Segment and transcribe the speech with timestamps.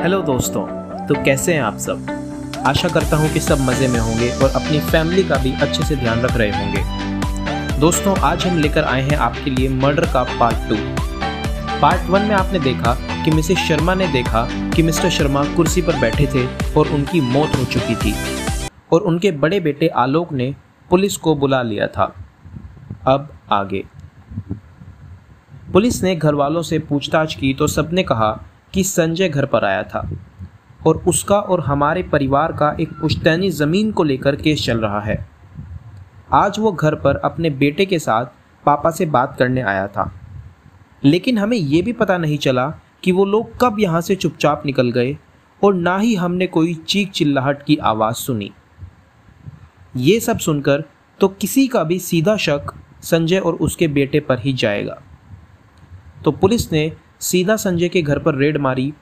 [0.00, 0.62] दोस्तों
[1.06, 2.06] तो कैसे हैं आप सब?
[2.66, 5.96] आशा करता हूँ कि सब मज़े में होंगे और अपनी फैमिली का भी अच्छे से
[5.96, 10.68] ध्यान रख रहे होंगे। दोस्तों, आज हम लेकर आए हैं आपके लिए मर्डर का पार्ट
[10.68, 10.76] टू
[11.80, 12.94] पार्ट वन में आपने देखा
[13.24, 17.56] कि मिसेस शर्मा ने देखा कि मिस्टर शर्मा कुर्सी पर बैठे थे और उनकी मौत
[17.56, 18.14] हो चुकी थी
[18.92, 20.54] और उनके बड़े बेटे आलोक ने
[20.90, 22.14] पुलिस को बुला लिया था।
[23.06, 23.84] अब आगे।
[25.72, 28.38] पुलिस ने घर वालों से पूछताछ की तो सबने कहा
[28.74, 30.08] कि संजय घर पर आया था
[30.86, 35.18] और उसका और हमारे परिवार का एक पुश्तैनी ज़मीन को लेकर केस चल रहा है।
[36.32, 38.26] आज वो घर पर अपने बेटे के साथ
[38.64, 40.12] पापा से बात करने आया था।
[41.04, 42.68] लेकिन हमें ये भी पता नहीं चला
[43.02, 45.16] कि वो लोग कब यहाँ से चुपचाप निकल गए
[45.62, 48.50] और ना ही हमने कोई चीख चिल्लाहट की आवाज़ सुनी।
[49.96, 50.84] ये सब सुनकर
[51.20, 55.00] तो किसी का भी सीधा शक संजय और उसके बेटे पर ही जाएगा।
[56.24, 58.94] तो पुलिस ने सीधा संजय के घर पर रेड मारी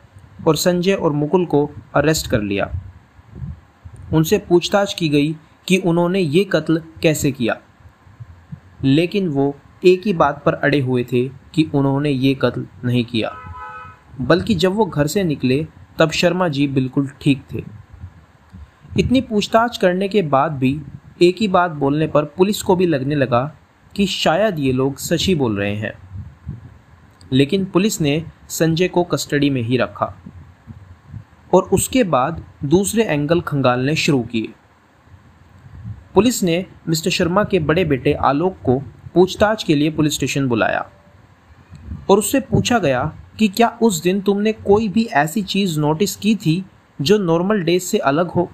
[0.49, 2.73] और संजय और मुकुल को अरेस्ट कर लिया।
[4.13, 5.37] उनसे पूछताछ की गई
[5.69, 7.59] कि उन्होंने ये कत्ल कैसे किया।
[8.85, 13.37] लेकिन वो एक ही बात पर अड़े हुए थे कि उन्होंने ये कत्ल नहीं किया।
[14.21, 15.67] बल्कि जब वो घर से निकले,
[15.99, 17.65] तब शर्मा जी बिल्कुल ठीक थे।
[18.99, 20.81] इतनी पूछताछ करने के बाद भी
[21.23, 23.57] एक ही बात बोलने पर पुलिस को भी लगने लगा
[23.97, 26.08] कि शायद ये लोग सच ही बोल रहे हैं।
[27.33, 30.15] लेकिन पुलिस ने संजय को कस्टडी में ही रखा।
[31.55, 34.49] और उसके बाद दूसरे एंगल खंगालने शुरू किए।
[36.15, 38.83] पुलिस ने मिस्टर शर्मा के बड़े बेटे आलोक को
[39.15, 40.91] पूछताछ के लिए पुलिस स्टेशन बुलाया।
[42.11, 46.37] और उससे पूछा गया कि क्या उस दिन तुमने कोई भी ऐसी चीज़ नोटिस की
[46.37, 46.67] थी
[47.01, 48.53] जो नॉर्मल डेज़ से अलग हो?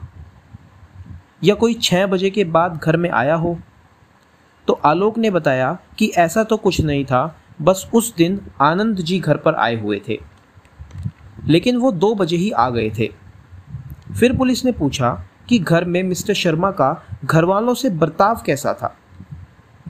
[1.45, 3.59] या कोई छः बजे के बाद घर में आया हो?
[4.67, 9.21] तो आलोक ने बताया कि ऐसा तो कुछ नहीं था बस उस दिन आनंद जी
[9.21, 10.21] घर पर आए हुए थे।
[11.47, 13.13] लेकिन वो दो बजे ही आ गए थे।
[14.21, 18.73] फिर पुलिस ने पूछा कि घर में मिस्टर शर्मा का घर वालों से बर्ताव कैसा
[18.75, 18.97] था?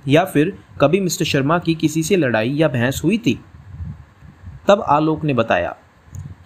[0.09, 3.45] या फिर कभी मिस्टर शर्मा की किसी से लड़ाई या बहस हुई थी?
[4.69, 5.77] तब आलोक ने बताया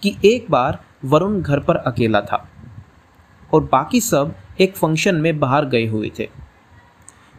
[0.03, 2.49] कि एक बार वरुण घर पर अकेला था
[3.53, 6.29] और बाकी सब एक फ़ंक्शन में बाहर गए हुए थे।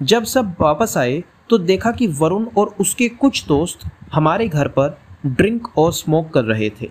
[0.02, 3.80] जब सब वापस आए तो देखा कि वरुण और उसके कुछ दोस्त
[4.12, 6.90] हमारे घर पर ड्रिंक और स्मोक कर रहे थे।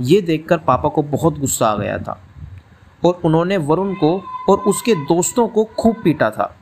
[0.00, 2.20] ये देखकर पापा को बहुत गुस्सा आ गया था
[3.04, 6.56] और उन्होंने वरुण को और उसके दोस्तों को खूब पीटा था।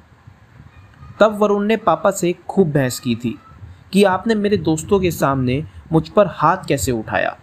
[1.21, 3.39] तब वरुण ने पापा से खूब बहस की थी
[3.93, 7.37] कि आपने मेरे दोस्तों के सामने मुझ पर हाथ कैसे उठाया।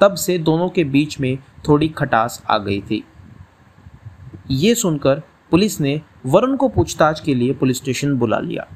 [0.00, 1.38] तब से दोनों के बीच में
[1.68, 3.04] थोड़ी खटास आ गई थी।
[4.50, 8.66] ये सुनकर पुलिस ने वरुण को पूछताछ के लिए पुलिस स्टेशन बुला लिया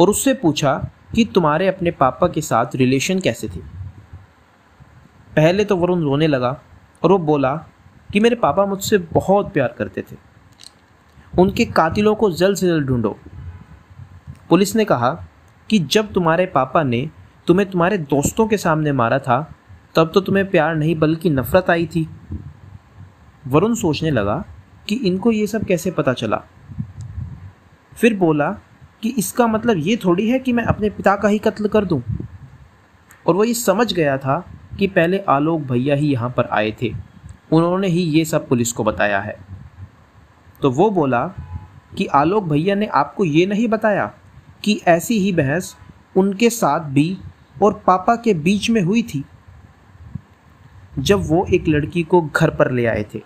[0.00, 3.60] और उससे पूछा कि तुम्हारे अपने पापा के साथ रिलेशन कैसे थे।
[5.36, 6.60] पहले तो वरुण रोने लगा
[7.04, 7.54] और वो बोला
[8.12, 10.16] कि मेरे पापा मुझसे बहुत प्यार करते थे।
[11.38, 13.18] उनके कातिलों को जल्द से जल्द ढूंढो।
[14.48, 15.10] पुलिस ने कहा
[15.70, 17.10] कि जब तुम्हारे पापा ने
[17.46, 19.54] तुम्हें तुम्हारे दोस्तों के सामने मारा था,
[19.94, 22.08] तब तो तुम्हें प्यार नहीं बल्कि नफरत आई थी।
[23.46, 24.44] वरुण सोचने लगा
[24.88, 26.42] कि इनको ये सब कैसे पता चला?
[27.96, 28.50] फिर बोला
[29.02, 32.02] कि इसका मतलब ये थोड़ी है कि मैं अपने पिता का ही कत्ल कर दूँ।
[33.26, 34.38] और वो ये समझ गया था
[34.78, 36.92] कि पहले आलोक भैया ही यहाँ पर आए थे।
[37.52, 39.36] उन्होंने ही ये सब पुलिस को बताया है।
[40.62, 41.26] तो वो बोला
[41.96, 44.06] कि आलोक भैया ने आपको ये नहीं बताया
[44.64, 45.76] कि ऐसी ही बहस
[46.16, 47.16] उनके साथ भी
[47.62, 49.24] और पापा के बीच में हुई थी,
[50.98, 53.22] जब वो एक लड़की को घर पर ले आए थे।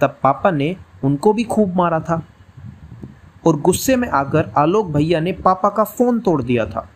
[0.00, 2.22] तब पापा ने उनको भी खूब मारा था।
[3.46, 6.88] और गुस्से में आकर आलोक भैया ने पापा का फ़ोन तोड़ दिया था।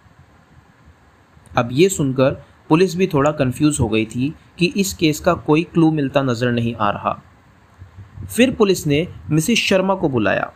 [1.50, 5.62] अब ये सुनकर पुलिस भी थोड़ा कंफ्यूज हो गई थी कि इस केस का कोई
[5.64, 7.18] क्लू मिलता नज़र नहीं आ रहा।
[8.26, 10.52] फिर पुलिस ने मिसिस शर्मा को बुलाया,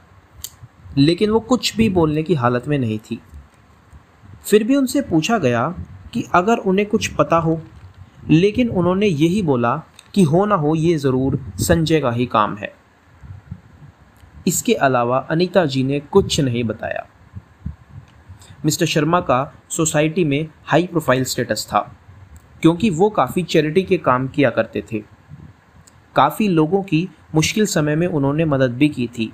[0.99, 3.21] लेकिन वो कुछ भी बोलने की हालत में नहीं थी।
[4.45, 5.69] फिर भी उनसे पूछा गया
[6.15, 7.61] कि अगर उन्हें कुछ पता हो,
[8.29, 9.83] लेकिन उन्होंने यही बोला
[10.17, 12.73] कि हो ना हो, ये ज़रूर संजय का ही काम है।
[14.47, 17.07] इसके अलावा अनीता जी ने कुछ नहीं बताया।
[18.65, 19.39] मिस्टर शर्मा का
[19.71, 21.81] सोसाइटी में हाई प्रोफ़ाइल स्टेटस था,
[22.63, 25.03] क्योंकि वो काफ़ी चैरिटी के काम किया करते थे।
[26.17, 29.33] काफ़ी लोगों की मुश्किल समय में उन्होंने मदद भी की थी।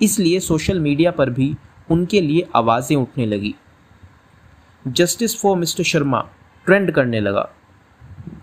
[0.00, 1.54] इसलिए सोशल मीडिया पर भी
[1.90, 3.54] उनके लिए आवाज़ें उठने लगी।
[4.84, 6.26] Justice for mister Sharma
[6.66, 7.50] trend करने लगा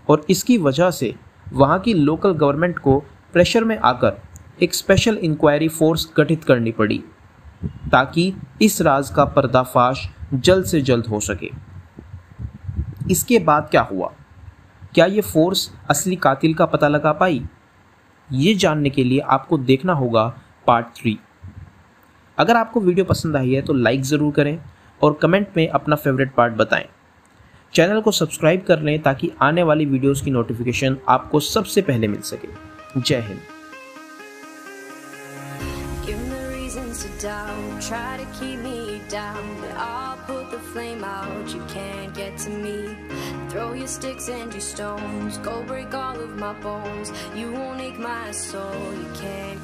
[0.08, 1.14] और इसकी वजह से
[1.52, 2.98] वहाँ की लोकल गवर्नमेंट को
[3.32, 4.20] प्रेशर में आकर
[4.62, 6.98] एक स्पेशल इंक्वायरी फोर्स गठित करनी पड़ी,
[7.92, 8.32] ताकि
[8.62, 11.50] इस राज का पर्दाफाश जल्द से जल्द हो सके।
[13.10, 14.12] इसके बाद क्या हुआ?
[14.94, 17.42] क्या ये फोर्स असली कातिल का पता लगा पाई?
[18.28, 20.26] ये जानने के लिए आपको देखना होगा
[20.66, 21.18] पार्ट थ्री
[22.38, 24.58] अगर आपको वीडियो पसंद आई है तो लाइक ज़रूर करें
[25.00, 26.86] और कमेंट में अपना फेवरेट पार्ट बताएँ।
[27.74, 32.20] चैनल को सब्सक्राइब कर लें ताकि आने वाली वीडियोस की नोटिफिकेशन आपको सबसे पहले मिल
[32.20, 32.48] सके
[33.00, 33.40] जय Hind.
[43.52, 47.12] Throw your sticks and your stones, go break all of my bones.
[47.36, 49.60] You won't ache my soul, you can't